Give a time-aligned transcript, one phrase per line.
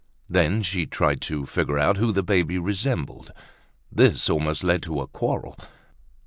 [0.29, 3.31] She then tried to figure out who the baby resembled.
[3.91, 5.55] This almost led to a quarrel.